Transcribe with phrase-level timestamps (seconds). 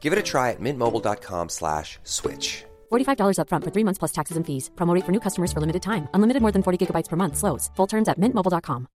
[0.00, 2.64] Give it a try at mintmobile.com slash switch.
[2.90, 4.70] $45 upfront for three months plus taxes and fees.
[4.76, 6.08] Promo rate for new customers for limited time.
[6.14, 7.36] Unlimited more than 40 gigabytes per month.
[7.36, 7.70] Slows.
[7.76, 8.86] Full terms at mintmobile.com.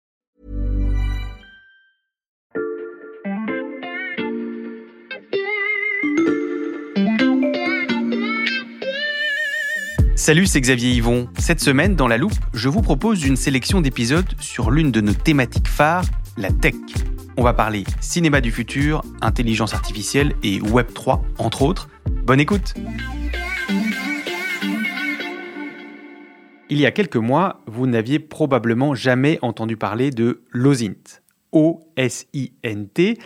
[10.17, 11.29] Salut, c'est Xavier Yvon.
[11.39, 15.13] Cette semaine, dans La Loupe, je vous propose une sélection d'épisodes sur l'une de nos
[15.13, 16.07] thématiques phares,
[16.39, 16.75] la tech.
[17.37, 21.89] On va parler cinéma du futur, intelligence artificielle et Web 3, entre autres.
[22.25, 22.75] Bonne écoute
[26.71, 31.23] Il y a quelques mois, vous n'aviez probablement jamais entendu parler de l'OSINT.
[31.51, 33.19] O-S-I-N-T,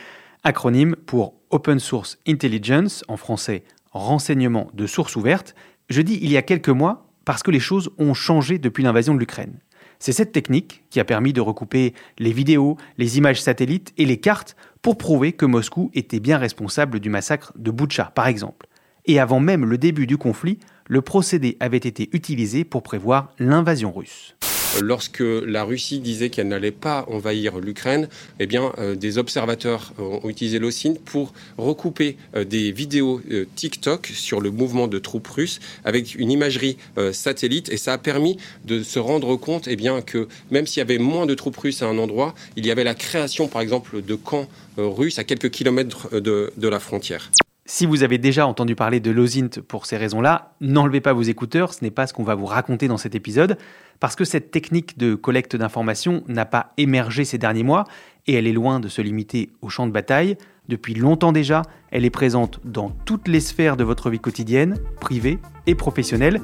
[0.43, 5.55] acronyme pour Open Source Intelligence, en français renseignement de source ouverte.
[5.91, 9.15] Je dis il y a quelques mois parce que les choses ont changé depuis l'invasion
[9.15, 9.59] de l'Ukraine.
[9.99, 14.19] C'est cette technique qui a permis de recouper les vidéos, les images satellites et les
[14.19, 18.67] cartes pour prouver que Moscou était bien responsable du massacre de Boutcha, par exemple.
[19.07, 23.93] Et avant même le début du conflit, le procédé avait été utilisé pour prévoir l'invasion
[23.93, 24.37] russe.
[24.83, 30.29] Lorsque la Russie disait qu'elle n'allait pas envahir l'Ukraine, eh bien, euh, des observateurs ont
[30.29, 35.59] utilisé l'OSINT pour recouper euh, des vidéos euh, TikTok sur le mouvement de troupes russes
[35.85, 36.77] avec une imagerie
[37.13, 40.83] satellite et ça a permis de se rendre compte eh bien, que même s'il y
[40.83, 44.03] avait moins de troupes russes à un endroit, il y avait la création, par exemple,
[44.03, 47.31] de camps russes à quelques kilomètres de, de la frontière.
[47.71, 51.75] Si vous avez déjà entendu parler de l'OSINT pour ces raisons-là, n'enlevez pas vos écouteurs,
[51.75, 53.59] ce n'est pas ce qu'on va vous raconter dans cet épisode,
[54.01, 57.85] parce que cette technique de collecte d'informations n'a pas émergé ces derniers mois,
[58.27, 60.39] et elle est loin de se limiter au champ de bataille.
[60.71, 65.39] Depuis longtemps déjà, elle est présente dans toutes les sphères de votre vie quotidienne, privée
[65.67, 66.41] et professionnelle,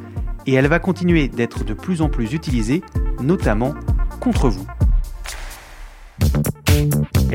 [0.47, 2.83] et elle va continuer d'être de plus en plus utilisée,
[3.23, 3.73] notamment
[4.21, 4.67] contre vous.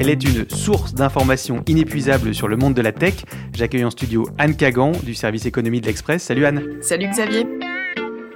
[0.01, 3.15] Elle est une source d'informations inépuisable sur le monde de la tech.
[3.51, 6.23] J'accueille en studio Anne Kagan du service économie de l'Express.
[6.23, 6.77] Salut Anne.
[6.79, 7.45] Salut Xavier.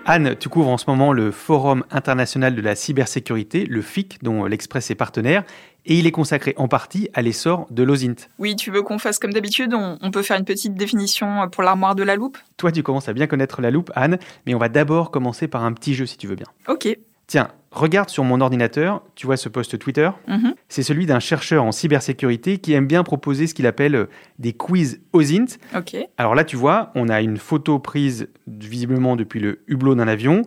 [0.06, 4.44] Anne, tu couvres en ce moment le Forum international de la cybersécurité, le FIC, dont
[4.44, 5.46] l'Express est partenaire,
[5.86, 8.28] et il est consacré en partie à l'essor de l'OSINT.
[8.40, 11.64] Oui, tu veux qu'on fasse comme d'habitude on, on, peut faire une petite définition pour
[11.64, 12.38] l'armoire de la loupe?
[12.58, 15.64] Toi, tu commences à bien connaître la loupe, Anne, mais on va d'abord commencer par
[15.64, 16.48] un petit jeu si tu veux bien.
[16.68, 16.98] Ok.
[17.34, 20.54] Tiens, regarde sur mon ordinateur, tu vois ce post Twitter Mhm.
[20.70, 24.06] C'est celui d'un chercheur en cybersécurité qui aime bien proposer ce qu'il appelle euh,
[24.38, 25.58] des quiz OSINT.
[25.76, 25.96] Ok.
[26.20, 30.44] Alors là, tu vois, on a une photo prise visiblement depuis le hublot d'un avion.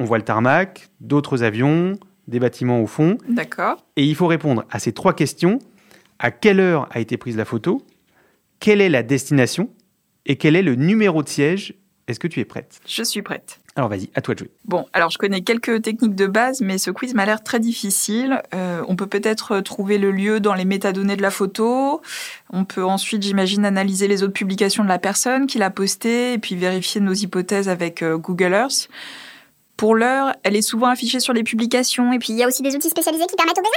[0.00, 1.92] On voit le tarmac, d'autres avions,
[2.26, 3.16] des bâtiments au fond.
[3.28, 3.86] D'accord.
[3.94, 5.60] Et il faut répondre à ces trois questions.
[6.18, 7.86] À quelle heure a été prise la photo?
[8.58, 9.70] Quelle est la destination?
[10.26, 11.74] Et quel est le numéro de siège?
[12.08, 12.80] Est-ce que tu es prête?
[12.88, 13.60] Je suis prête.
[13.76, 14.50] Alors vas-y, à toi de jouer.
[14.64, 18.40] Bon, alors je connais quelques techniques de base, mais ce quiz m'a l'air très difficile.
[18.54, 22.00] Euh, on peut peut-être trouver le lieu dans les métadonnées de la photo.
[22.50, 26.38] On peut ensuite, j'imagine, analyser les autres publications de la personne qui l'a postée et
[26.38, 28.88] puis vérifier nos hypothèses avec euh, Google Earth.
[29.76, 32.62] Pour l'heure, elle est souvent affichée sur les publications et puis Il y a aussi
[32.62, 33.72] des outils spécialisés qui permettent aux besoins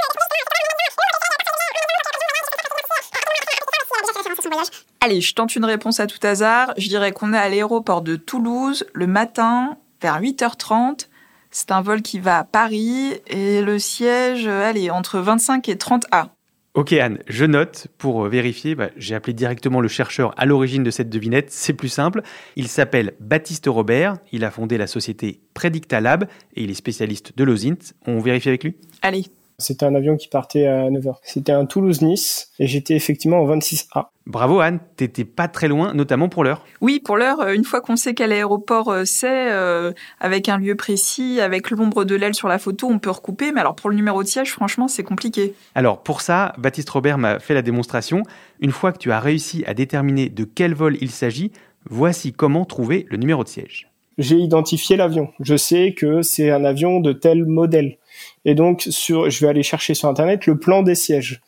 [5.00, 6.72] Allez, je tente une réponse à tout hasard.
[6.76, 11.08] Je dirais qu'on est à l'aéroport de Toulouse le matin vers 8h30.
[11.50, 15.78] C'est un vol qui va à Paris et le siège, euh, allez, entre 25 et
[15.78, 16.30] 30 A.
[16.74, 20.84] Ok Anne, je note pour euh, vérifier, bah, j'ai appelé directement le chercheur à l'origine
[20.84, 22.22] de cette devinette, c'est plus simple.
[22.54, 27.42] Il s'appelle Baptiste Robert, il a fondé la société Predictalab et il est spécialiste de
[27.42, 27.94] l'OSINT.
[28.06, 28.76] On vérifie avec lui?
[29.02, 29.24] Allez,
[29.60, 31.16] C'était un avion qui partait à 9h.
[31.22, 34.06] C'était un Toulouse-Nice et j'étais effectivement en 26A.
[34.26, 36.64] Bravo Anne, t'étais pas très loin, notamment pour l'heure.
[36.80, 40.58] Oui, pour l'heure, euh, une fois qu'on sait quel aéroport euh, c'est, euh, avec un
[40.58, 43.50] lieu précis, avec l'ombre de l'aile sur la photo, on peut recouper.
[43.50, 45.54] Mais alors pour le numéro de siège, franchement, c'est compliqué.
[45.74, 48.22] Alors pour ça, Baptiste Robert m'a fait la démonstration.
[48.60, 51.50] Une fois que tu as réussi à déterminer de quel vol il s'agit,
[51.90, 53.88] Voici comment trouver le numéro de siège.
[54.18, 55.28] J'ai identifié l'avion.
[55.40, 57.98] Je sais que c'est un avion de tel modèle.
[58.44, 61.40] Et donc, sur, je vais aller chercher sur Internet le plan des sièges.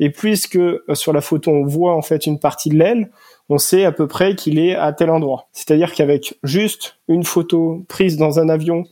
[0.00, 3.10] Et puisque euh, sur la photo, on voit en fait une partie de l'aile,
[3.48, 5.48] on sait à peu près qu'il est à tel endroit.
[5.52, 8.84] C'est-à-dire qu'avec juste une photo prise dans un avion,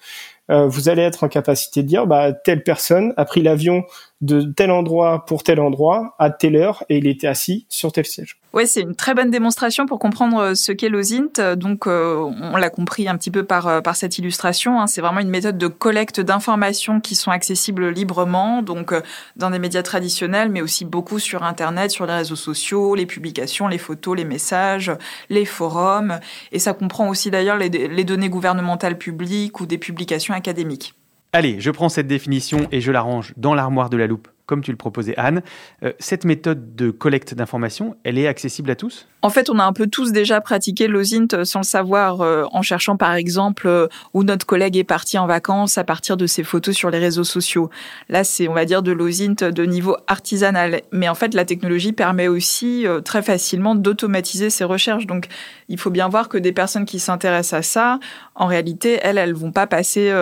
[0.50, 3.84] euh, vous allez être en capacité de dire, bah, telle personne a pris l'avion
[4.20, 8.06] de tel endroit pour tel endroit à telle heure et il était assis sur tel
[8.06, 8.38] siège.
[8.56, 11.56] Ouais, c'est une très bonne démonstration pour comprendre euh, ce qu'est l'OSINT.
[11.56, 14.80] Donc, euh, on l'a compris un petit peu par, euh, cette illustration.
[14.80, 14.86] Hein.
[14.86, 18.94] C'est vraiment une méthode de collecte d'informations qui sont accessibles librement, donc
[19.36, 23.68] dans des médias traditionnels, mais aussi beaucoup sur Internet, sur les réseaux sociaux, les publications,
[23.68, 24.90] les photos, les messages,
[25.28, 26.18] les forums.
[26.50, 30.94] Et ça comprend aussi d'ailleurs les, les données gouvernementales publiques ou des publications académiques.
[31.34, 34.62] Allez, je prends cette définition et je la range dans l'armoire de la loupe comme
[34.62, 35.42] tu le proposais Anne.
[35.82, 39.06] Euh, cette méthode de collecte d'informations, elle est accessible à tous?
[39.22, 42.62] En fait, on a un peu tous déjà pratiqué l'OSINT sans le savoir, euh, en
[42.62, 46.44] cherchant par exemple euh, où notre collègue est parti en vacances à partir de ses
[46.44, 47.70] photos sur les réseaux sociaux.
[48.08, 50.82] Là, c'est, on va dire, de l'OSINT de niveau artisanal.
[50.92, 55.06] Mais en fait, la technologie permet aussi très facilement d'automatiser ces recherches.
[55.06, 55.26] Donc,
[55.68, 58.00] il faut bien voir que des personnes qui s'intéressent à ça,
[58.36, 60.12] en réalité, elles, elles vont pas passer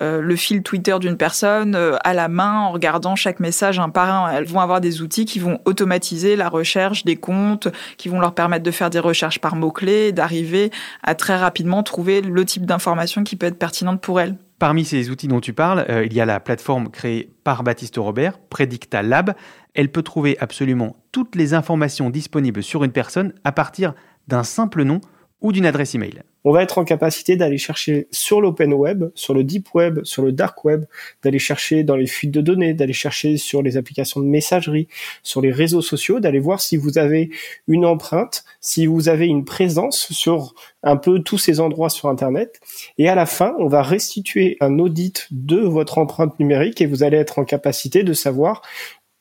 [0.00, 4.32] le fil Twitter d'une personne à la main en regardant chaque message un par un.
[4.32, 8.34] Elles vont avoir des outils qui vont automatiser la recherche des comptes, qui vont leur
[8.34, 10.70] permettre de faire des recherches par mots-clés, d'arriver
[11.02, 14.36] à très rapidement trouver le type d'information qui peut être pertinente pour elles.
[14.58, 17.96] Parmi ces outils dont tu parles, euh, il y a la plateforme créée par Baptiste
[17.96, 19.34] Robert, Predicta Lab.
[19.74, 23.94] Elle peut trouver absolument toutes les informations disponibles sur une personne à partir
[24.28, 25.00] d'un simple nom
[25.42, 29.34] ou d'une adresse email on va être en capacité d'aller chercher sur l'open web, sur
[29.34, 30.84] le deep web, sur le dark web,
[31.22, 34.88] d'aller chercher dans les fuites de données, d'aller chercher sur les applications de messagerie,
[35.22, 37.30] sur les réseaux sociaux, d'aller voir si vous avez
[37.68, 42.60] une empreinte, si vous avez une présence sur un peu tous ces endroits sur Internet.
[42.98, 47.04] Et à la fin, on va restituer un audit de votre empreinte numérique et vous
[47.04, 48.62] allez être en capacité de savoir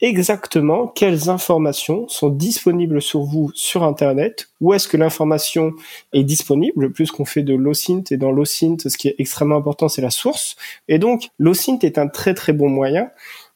[0.01, 5.73] exactement quelles informations sont disponibles sur vous sur Internet, où est-ce que l'information
[6.13, 9.89] est disponible, plus qu'on fait de l'OSINT, et dans l'OSINT, ce qui est extrêmement important,
[9.89, 10.55] c'est la source.
[10.87, 13.09] Et donc, l'OSINT est un très très bon moyen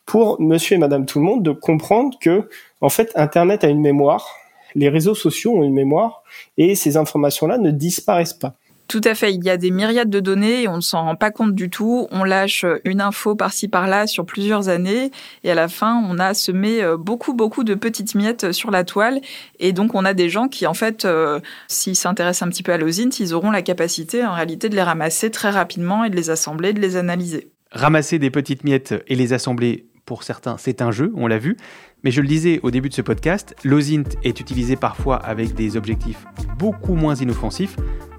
[0.05, 2.47] pour monsieur et madame tout le monde de comprendre que,
[2.81, 4.29] en fait, Internet a une mémoire,
[4.75, 6.23] les réseaux sociaux ont une mémoire,
[6.57, 8.55] et ces informations-là ne disparaissent pas.
[8.87, 9.33] Tout à fait.
[9.33, 11.69] Il y a des myriades de données et on ne s'en rend pas compte du
[11.69, 12.07] tout.
[12.11, 15.11] On lâche une info par-ci par-là sur plusieurs années
[15.43, 18.83] et à la fin, on a semé euh, beaucoup, beaucoup de petites miettes sur la
[18.83, 19.21] toile.
[19.59, 22.73] Et donc, on a des gens qui, en fait, euh, s'ils s'intéressent un petit peu
[22.73, 26.15] à l'osint, ils auront la capacité, en réalité, de les ramasser très rapidement et de
[26.15, 27.49] les assembler, de les analyser.
[27.71, 31.57] Ramasser des petites miettes et les assembler, pour certains, c'est un jeu, on l'a vu.
[32.03, 35.75] Mais je le disais au début de ce podcast, l'OSINT est utilisé parfois avec des
[35.75, 36.23] objectifs
[36.59, 37.75] beaucoup moins inoffensifs,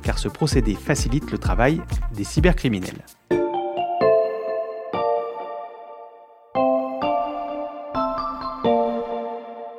[0.06, 1.82] car ce procédé facilite le travail
[2.14, 3.04] des cybercriminels.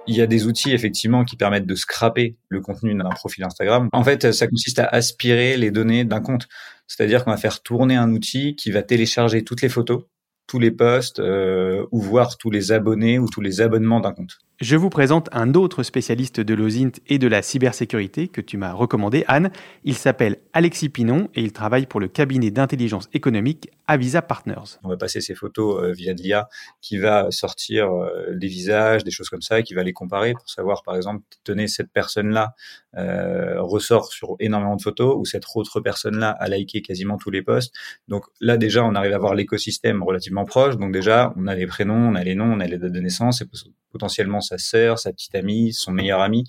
[0.06, 3.88] Il y a des outils effectivement qui permettent de scraper le contenu d'un profil Instagram.
[3.94, 6.50] En fait, ça consiste à aspirer les données d'un compte.
[6.88, 10.04] C'est-à-dire qu'on va faire tourner un outil qui va télécharger toutes les photos
[10.48, 14.40] tous les posts euh, ou voir tous les abonnés ou tous les abonnements d'un compte.
[14.60, 18.74] Je vous présente un autre spécialiste de l'OSINT et de la cybersécurité que tu m'as
[18.74, 19.52] recommandé, Anne.
[19.84, 24.80] Il s'appelle Alexis Pinon et il travaille pour le cabinet d'intelligence économique Avisa Partners.
[24.84, 26.50] On va passer ces photos euh, via de l'IA
[26.82, 30.50] qui va sortir euh, des visages, des choses comme ça, qui va les comparer pour
[30.50, 32.56] savoir, par exemple, tenez, cette personne-là
[32.98, 37.44] euh, ressort sur énormément de photos ou cette autre personne-là a liké quasiment tous les
[37.44, 37.76] posts.
[38.08, 40.78] Donc là, déjà, on arrive à voir l'écosystème relativement proche.
[40.78, 43.00] Donc déjà, on a les prénoms, on a les noms, on a les dates de
[43.00, 43.46] naissance et
[43.92, 46.46] potentiellement sa sœur, sa petite amie, son meilleur ami.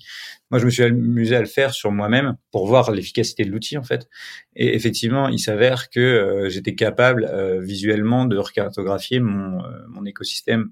[0.51, 3.77] Moi, je me suis amusé à le faire sur moi-même pour voir l'efficacité de l'outil
[3.77, 4.07] en fait.
[4.55, 10.05] Et effectivement, il s'avère que euh, j'étais capable euh, visuellement de recartographier mon, euh, mon
[10.05, 10.71] écosystème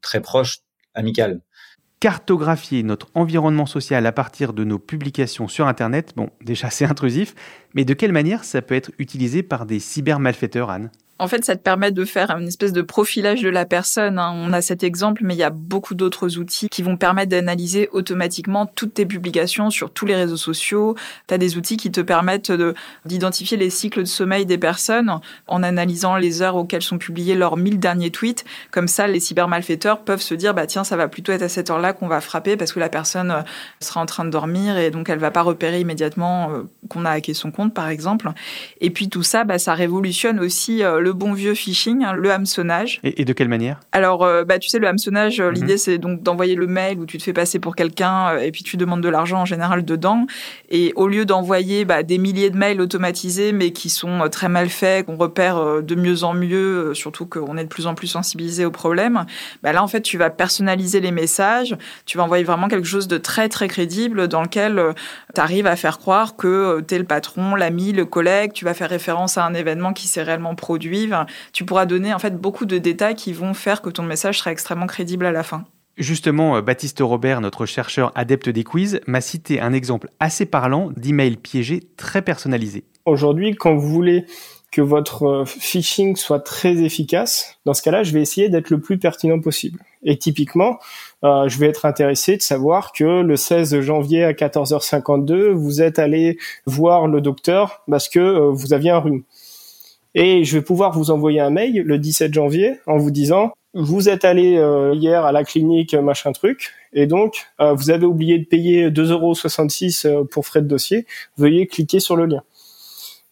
[0.00, 0.58] très proche,
[0.94, 1.40] amical.
[1.98, 7.34] Cartographier notre environnement social à partir de nos publications sur Internet, bon, déjà c'est intrusif,
[7.74, 10.90] mais de quelle manière ça peut être utilisé par des cybermalfaiteurs, Anne?
[11.18, 14.18] En fait, ça te permet de faire une espèce de profilage de la personne.
[14.18, 14.32] Hein.
[14.36, 17.88] On a cet exemple, mais il y a beaucoup d'autres outils qui vont permettre d'analyser
[17.92, 20.94] automatiquement toutes tes publications sur tous les réseaux sociaux.
[21.26, 22.52] Tu as des outils qui te permettent
[23.06, 27.56] d'identifier les cycles de sommeil des personnes en analysant les heures auxquelles sont publiés leurs
[27.56, 28.44] 1000 derniers tweets.
[28.70, 31.70] Comme ça, les cybermalfaiteurs peuvent se dire, bah tiens, ça va plutôt être à cette
[31.70, 33.42] heure-là qu'on va frapper parce que la personne euh,
[33.80, 37.10] sera en train de dormir et donc elle va pas repérer immédiatement euh, qu'on a
[37.10, 38.30] hacké son compte, par exemple.
[38.80, 42.32] Et puis tout ça, bah, ça révolutionne aussi euh, le bon vieux phishing, hein, le
[42.32, 42.98] hameçonnage.
[43.04, 43.78] Et, de quelle manière?
[43.92, 45.52] Alors, euh, bah, tu sais, le hameçonnage, Mhm.
[45.54, 48.50] l'idée c'est donc d'envoyer le mail où tu te fais passer pour quelqu'un euh, et
[48.50, 50.26] puis tu demandes de l'argent en général dedans.
[50.68, 54.48] Et au lieu d'envoyer bah, des milliers de mails automatisés mais qui sont euh, très
[54.48, 57.86] mal faits, qu'on repère euh, de mieux en mieux, euh, surtout qu'on est de plus
[57.86, 59.24] en plus sensibilisé au problème,
[59.62, 63.06] bah, là en fait tu vas personnaliser les messages, tu vas envoyer vraiment quelque chose
[63.06, 64.82] de très très crédible dans lequel
[65.34, 68.74] tu arrives à faire croire que tu es le patron, l'ami, le collègue, tu vas
[68.74, 70.95] faire référence à un événement qui s'est réellement produit.
[71.52, 74.52] Tu pourras donner en fait beaucoup de détails qui vont faire que ton message sera
[74.52, 75.64] extrêmement crédible à la fin.
[75.96, 80.90] Justement, euh, Baptiste Robert, notre chercheur adepte des quiz, m'a cité un exemple assez parlant
[80.96, 82.84] d'email piégé très personnalisé.
[83.06, 84.26] Aujourd'hui, quand vous voulez
[84.72, 88.78] que votre euh, phishing soit très efficace, dans ce cas-là, je vais essayer d'être le
[88.78, 89.80] plus pertinent possible.
[90.02, 90.78] Et typiquement,
[91.24, 95.98] euh, je vais être intéressé de savoir que le 16 janvier à 14h52, vous êtes
[95.98, 99.22] allé voir le docteur parce que euh, vous aviez un rhume.
[100.18, 104.08] Et je vais pouvoir vous envoyer un mail le 17 janvier en vous disant vous
[104.08, 108.38] êtes allé euh, hier à la clinique machin truc et donc euh, vous avez oublié
[108.38, 111.06] de payer 2,66 euros pour frais de dossier.
[111.36, 112.42] Veuillez cliquer sur le lien.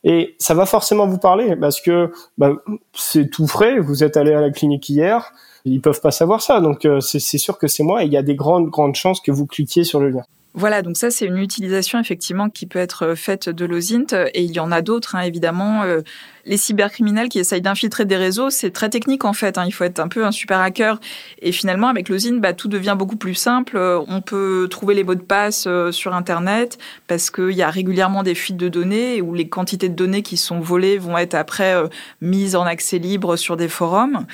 [0.04, 2.52] Et ça va forcément vous parler parce que bah,
[2.92, 3.78] c'est tout frais.
[3.78, 5.32] Vous êtes allé à la clinique hier.
[5.64, 8.02] Ils peuvent pas savoir ça, donc euh, c'est sûr que c'est moi.
[8.02, 10.24] Et il y a des grandes grandes chances que vous cliquiez sur le lien.
[10.56, 14.52] Voilà, donc ça c'est une utilisation effectivement qui peut être faite de l'OSINT et il
[14.52, 15.82] y en a d'autres hein, évidemment.
[15.82, 16.02] Euh,
[16.46, 19.58] les cybercriminels qui essayent d'infiltrer des réseaux, c'est très technique en fait.
[19.58, 19.64] Hein.
[19.66, 21.00] Il faut être un peu un super hacker.
[21.40, 23.76] Et finalement, avec l'OSINT, bah, tout devient beaucoup plus simple.
[23.76, 27.70] Euh, On peut trouver les mots de passe euh, sur Internet parce qu'il y a
[27.70, 31.34] régulièrement des fuites de données où les quantités de données qui sont volées vont être
[31.34, 31.88] après euh,
[32.20, 34.26] mises en accès libre sur des forums.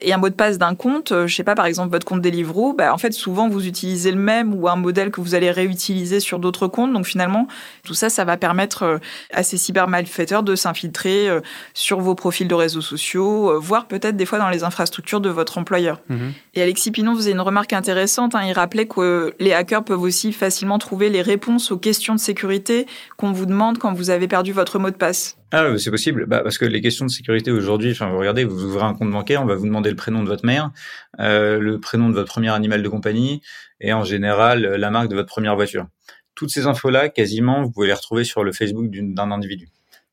[0.00, 2.20] Et un mot de passe d'un compte, euh, je sais pas, par exemple votre compte
[2.20, 5.50] Deliveroo, bah, en fait souvent vous utilisez le même ou un modèle que vous allez
[5.50, 6.92] réutiliser sur d'autres comptes.
[6.92, 7.46] Donc finalement,
[7.82, 8.98] tout ça, ça va permettre euh,
[9.32, 11.40] à ces cybermalfaiteurs de s'infiltrer euh,
[11.72, 15.58] sur vos profils de réseaux sociaux, voire peut-être des fois dans les infrastructures de votre
[15.58, 16.00] employeur.
[16.08, 16.32] Mhm.
[16.54, 18.34] Et Alexis Pinon faisait une remarque intéressante.
[18.34, 18.42] hein.
[18.46, 22.86] il rappelait que les hackers peuvent aussi facilement trouver les réponses aux questions de sécurité
[23.16, 25.36] qu'on vous demande quand vous avez perdu votre mot de passe.
[25.52, 26.26] Ah, c'est possible.
[26.26, 29.10] Bah, parce que les questions de sécurité aujourd'hui, enfin, vous regardez, vous ouvrez un compte
[29.12, 30.72] bancaire, on va vous demander le prénom de votre mère,
[31.20, 33.42] euh, le prénom de votre premier animal de compagnie
[33.80, 35.86] et en général la marque de votre première voiture.
[36.34, 39.68] Toutes ces infos-là, quasiment, vous pouvez les retrouver sur le Facebook d'un individu.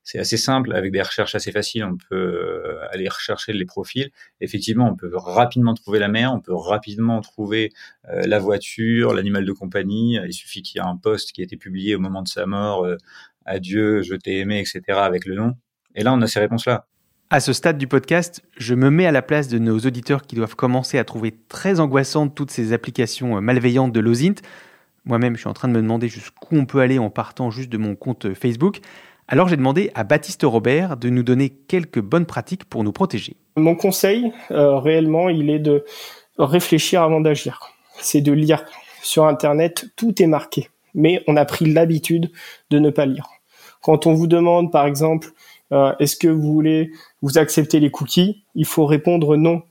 [0.06, 4.10] C'est assez simple, avec des recherches assez faciles, on peut euh, aller rechercher les profils.
[4.42, 7.72] Effectivement, on peut rapidement trouver la mère, on peut rapidement trouver
[8.10, 10.18] euh, la voiture, l'animal de compagnie.
[10.26, 12.44] Il suffit qu'il y ait un post qui a été publié au moment de sa
[12.44, 12.98] mort, euh,
[13.44, 15.54] adieu, je t'ai aimé, etc., avec le nom.
[15.94, 16.86] Et là, on a ces réponses-là.
[17.30, 20.36] À ce stade du podcast, je me mets à la place de nos auditeurs qui
[20.36, 24.42] doivent commencer à trouver très angoissantes toutes ces applications euh, malveillantes de l'OSINT.
[25.04, 27.70] Moi-même, je suis en train de me demander jusqu'où on peut aller en partant juste
[27.70, 28.80] de mon compte euh, Facebook.
[29.26, 33.36] Alors j'ai demandé à Baptiste Robert de nous donner quelques bonnes pratiques pour nous protéger.
[33.56, 35.84] Mon conseil, euh, réellement, il est de
[36.38, 37.60] réfléchir avant d'agir.
[37.98, 38.64] C'est de lire.
[39.02, 40.68] Sur Internet, tout est marqué.
[40.94, 42.30] Mais on a pris l'habitude
[42.70, 43.28] de ne pas lire.
[43.82, 45.32] Quand on vous demande, par exemple,
[45.72, 49.62] euh, est-ce que vous voulez vous accepter les cookies, il faut répondre non.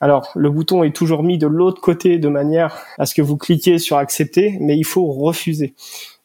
[0.00, 3.36] Alors, le bouton est toujours mis de l'autre côté de manière à ce que vous
[3.36, 5.74] cliquiez sur accepter, mais il faut refuser.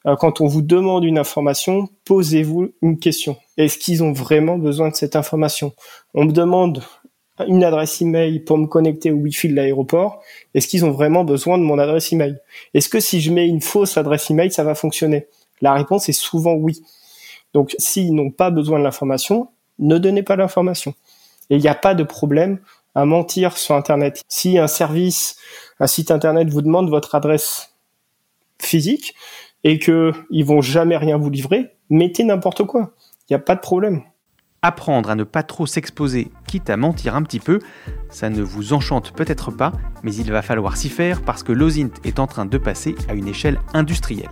[0.05, 3.37] Euh, quand on vous demande une information, posez-vous une question.
[3.57, 5.73] Est-ce qu'ils ont vraiment besoin de cette information?
[6.13, 6.83] On me demande
[7.47, 10.21] une adresse email pour me connecter au Wi-Fi de l'aéroport.
[10.53, 12.37] Est-ce qu'ils ont vraiment besoin de mon adresse email?
[12.73, 15.27] Est-ce que si je mets une fausse adresse email, ça va fonctionner?
[15.61, 16.81] La réponse est souvent oui.
[17.53, 19.49] Donc, s'ils n'ont pas besoin de l'information,
[19.79, 20.93] ne donnez pas l'information.
[21.49, 22.59] Et il n'y a pas de problème
[22.95, 24.21] à mentir sur Internet.
[24.27, 25.37] Si un service,
[25.79, 27.73] un site Internet vous demande votre adresse
[28.59, 29.15] physique
[29.63, 32.93] et que ils vont jamais rien vous livrer, mettez n'importe quoi.
[33.29, 34.03] Il n'y a pas de problème.
[34.65, 37.59] Apprendre à ne pas trop s'exposer, quitte à mentir un petit peu,
[38.09, 41.91] ça ne vous enchante peut-être pas, mais il va falloir s'y faire parce que l'OSINT
[42.05, 44.31] est en train de passer à une échelle industrielle.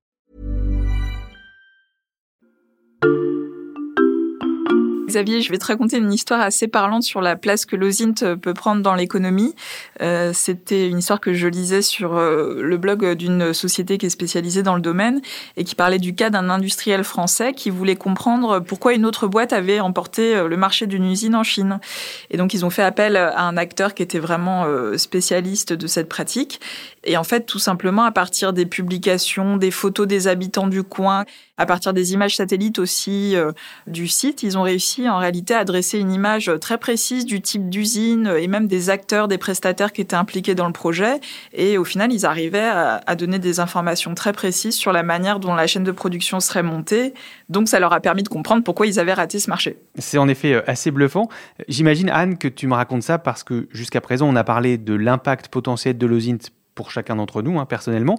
[5.11, 8.53] Xavier, je vais te raconter une histoire assez parlante sur la place que l'OSINT peut
[8.53, 9.53] prendre dans l'économie.
[10.01, 14.09] Euh, C'était une histoire que je lisais sur euh, le blog d'une société qui est
[14.09, 15.21] spécialisée dans le domaine
[15.57, 19.51] et qui parlait du cas d'un industriel français qui voulait comprendre pourquoi une autre boîte
[19.51, 21.81] avait emporté euh, le marché d'une usine en Chine.
[22.29, 24.65] Et donc, ils ont fait appel à un acteur qui était vraiment
[24.95, 26.61] spécialiste de cette pratique.
[27.03, 31.25] Et en fait, tout simplement, à partir des publications, des photos des habitants du coin,
[31.61, 33.51] à partir des images satellites aussi euh,
[33.85, 37.69] du site, ils ont réussi en réalité à dresser une image très précise du type
[37.69, 41.19] d'usine et même des acteurs, des prestataires qui étaient impliqués dans le projet.
[41.53, 42.71] Et au final, ils arrivaient
[43.05, 46.63] à, donner des informations très précises sur la manière dont la chaîne de production serait
[46.63, 47.13] montée.
[47.49, 49.77] Donc, ça leur a permis de comprendre pourquoi ils avaient raté ce marché.
[49.99, 51.29] C'est en effet euh, assez bluffant.
[51.67, 54.95] J'imagine, Anne, que tu me racontes ça parce que jusqu'à présent, on a parlé de
[54.95, 58.17] l'impact potentiel de l'OSINT pour chacun d'entre nous, hein, personnellement.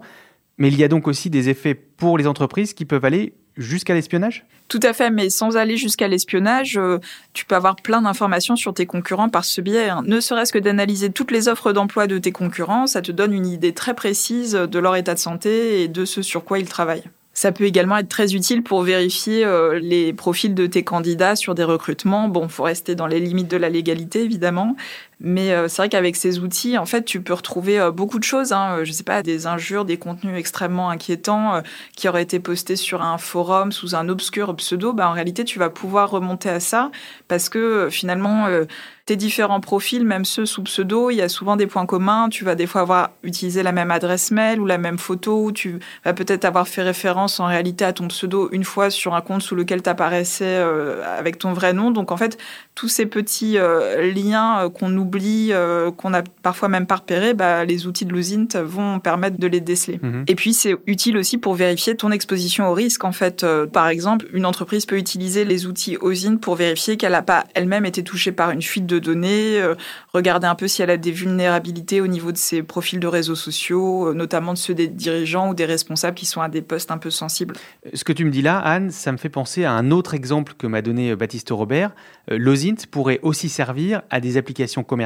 [0.58, 3.94] Mais il y a donc aussi des effets pour les entreprises qui peuvent aller jusqu'à
[3.94, 4.44] l'espionnage?
[4.68, 6.98] Tout à fait, mais sans aller jusqu'à l'espionnage, euh,
[7.34, 9.88] tu peux avoir plein d'informations sur tes concurrents par ce biais.
[9.90, 10.02] hein.
[10.06, 13.46] Ne serait-ce que d'analyser toutes les offres d'emploi de tes concurrents, ça te donne une
[13.46, 17.04] idée très précise de leur état de santé et de ce sur quoi ils travaillent.
[17.34, 21.54] Ça peut également être très utile pour vérifier euh, les profils de tes candidats sur
[21.54, 22.28] des recrutements.
[22.28, 24.76] Bon, faut rester dans les limites de la légalité, évidemment.
[25.24, 28.24] Mais euh, c'est vrai qu'avec ces outils, en fait, tu peux retrouver euh, beaucoup de
[28.24, 28.52] choses.
[28.52, 28.82] Hein.
[28.82, 31.60] Je sais pas, des injures, des contenus extrêmement inquiétants euh,
[31.96, 34.92] qui auraient été postés sur un forum sous un obscur pseudo.
[34.92, 36.90] Bah, en réalité, tu vas pouvoir remonter à ça
[37.28, 38.64] parce que euh, finalement, euh,
[39.06, 42.28] tes différents profils, même ceux sous pseudo, il y a souvent des points communs.
[42.28, 45.44] Tu vas des fois avoir utilisé la même adresse mail ou la même photo.
[45.44, 49.14] Ou tu vas peut-être avoir fait référence en réalité à ton pseudo une fois sur
[49.14, 51.90] un compte sous lequel tu apparaissais euh, avec ton vrai nom.
[51.90, 52.38] Donc en fait,
[52.76, 57.34] tous ces petits euh, liens euh, qu'on oublie, euh, qu'on a parfois même pas repérés,
[57.34, 60.00] bah, les outils de l'OSINT vont permettre de les déceler.
[60.02, 60.24] Mhm.
[60.26, 63.04] Et puis c'est utile aussi pour vérifier ton exposition au risque.
[63.04, 67.12] En fait, Euh, par exemple, une entreprise peut utiliser les outils OSINT pour vérifier qu'elle
[67.12, 69.74] n'a pas elle-même été touchée par une fuite de données, euh,
[70.12, 73.34] regarder un peu si elle a des vulnérabilités au niveau de ses profils de réseaux
[73.34, 76.98] sociaux, notamment de ceux des dirigeants ou des responsables qui sont à des postes un
[76.98, 77.54] peu sensibles.
[77.92, 80.54] Ce que tu me dis là, Anne, ça me fait penser à un autre exemple
[80.56, 81.90] que m'a donné Baptiste Robert.
[82.30, 85.01] L'OSINT pourrait aussi servir à des applications commerciales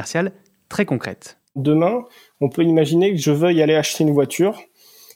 [0.69, 1.37] très concrètes.
[1.55, 2.05] Demain,
[2.41, 4.61] on peut imaginer que je veuille aller acheter une voiture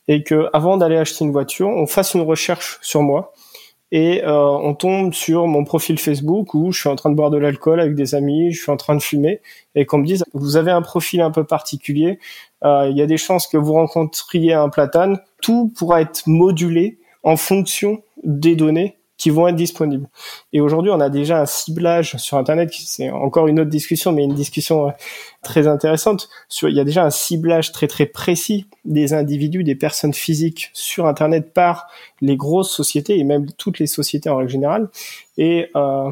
[0.07, 3.33] et que avant d'aller acheter une voiture, on fasse une recherche sur moi
[3.91, 7.29] et euh, on tombe sur mon profil Facebook où je suis en train de boire
[7.29, 9.41] de l'alcool avec des amis, je suis en train de fumer
[9.75, 12.17] et qu'on me dise vous avez un profil un peu particulier,
[12.63, 16.99] euh, il y a des chances que vous rencontriez un platane, tout pourra être modulé
[17.23, 20.09] en fonction des données qui vont être disponibles.
[20.51, 24.23] Et aujourd'hui, on a déjà un ciblage sur Internet, c'est encore une autre discussion, mais
[24.23, 24.91] une discussion euh,
[25.43, 26.27] très intéressante.
[26.63, 31.05] Il y a déjà un ciblage très très précis des individus, des personnes physiques sur
[31.05, 31.85] Internet par
[32.19, 34.89] les grosses sociétés et même toutes les sociétés en règle générale.
[35.37, 36.09] Et euh,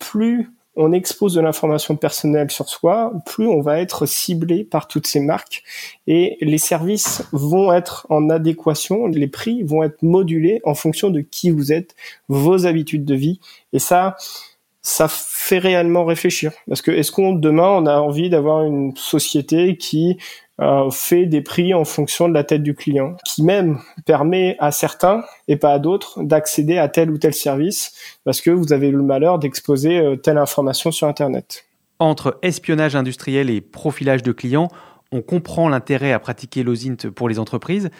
[0.00, 5.06] plus on expose de l'information personnelle sur soi, plus on va être ciblé par toutes
[5.06, 5.62] ces marques
[6.06, 11.20] et les services vont être en adéquation, les prix vont être modulés en fonction de
[11.20, 11.94] qui vous êtes,
[12.28, 13.40] vos habitudes de vie
[13.72, 14.16] et ça
[14.82, 16.52] ça fait réellement réfléchir.
[16.66, 20.16] Parce que est-ce qu'on demain on a envie d'avoir une société qui
[20.60, 24.70] euh, fait des prix en fonction de la tête du client, qui même permet à
[24.70, 27.94] certains et pas à d'autres d'accéder à tel ou tel service
[28.24, 31.64] parce que vous avez le malheur d'exposer euh, telle information sur Internet.
[31.98, 34.68] Entre espionnage industriel et profilage de clients,
[35.12, 37.90] on comprend l'intérêt à pratiquer l'OSINT pour les entreprises.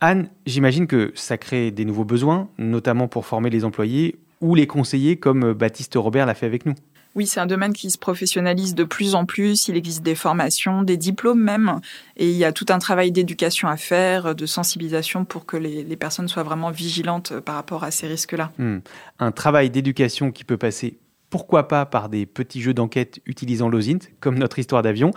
[0.00, 4.66] Anne, j'imagine que ça crée des nouveaux besoins, notamment pour former les employés ou les
[4.66, 6.74] conseillers comme Baptiste Robert l'a fait avec nous.
[7.16, 9.68] Oui, c'est un domaine qui se professionnalise de plus en plus.
[9.68, 11.80] Il existe des formations, des diplômes même.
[12.16, 15.96] Et il y a tout un travail d'éducation à faire, de sensibilisation pour que les,
[15.96, 18.52] personnes soient vraiment vigilantes par rapport à ces risques-là.
[18.58, 18.78] Hmm.
[19.18, 20.98] Un travail d'éducation qui peut passer,
[21.30, 25.10] pourquoi pas, par des petits jeux d'enquête utilisant l'OSINT, comme notre histoire d'avion.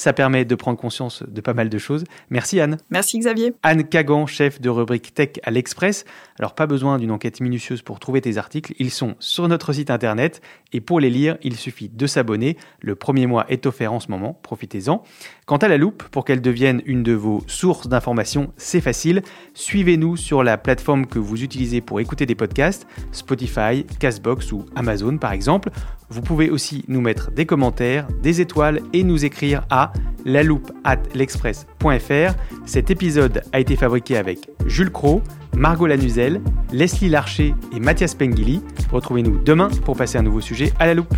[0.00, 2.04] Ça permet de prendre conscience de pas mal de choses.
[2.30, 2.78] Merci Anne.
[2.88, 3.52] Merci Xavier.
[3.62, 6.06] Anne Kagan, chef de rubrique Tech à l'Express.
[6.38, 9.90] Alors pas besoin d'une enquête minutieuse pour trouver tes articles, ils sont sur notre site
[9.90, 10.40] internet
[10.72, 12.56] et pour les lire, il suffit de s'abonner.
[12.80, 15.02] Le premier mois est offert en ce moment, profitez-en.
[15.44, 19.20] Quant à la loupe, pour qu'elle devienne une de vos sources d'informations, c'est facile.
[19.52, 25.18] Suivez-nous sur la plateforme que vous utilisez pour écouter des podcasts, Spotify, Castbox ou Amazon
[25.18, 25.68] par exemple.
[26.10, 29.92] Vous pouvez aussi nous mettre des commentaires, des étoiles et nous écrire à
[30.24, 32.34] laloupe at l'express.fr.
[32.66, 35.22] Cet épisode a été fabriqué avec Jules Cro,
[35.56, 36.40] Margot Lanuzel,
[36.72, 38.60] Leslie Larcher et Mathias Pengili.
[38.90, 41.14] Retrouvez-nous demain pour passer un nouveau sujet à la loupe.